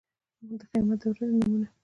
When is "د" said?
0.59-0.59, 1.01-1.03